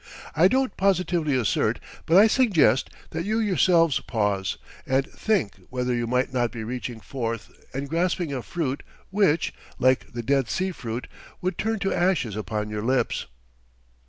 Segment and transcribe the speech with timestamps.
[0.35, 6.07] I don't positively assert, but I suggest that you yourselves pause, and think whether you
[6.07, 11.07] might not be reaching forth and grasping a fruit which, like the dead sea fruit,
[11.39, 13.27] would turn to ashes upon your lips."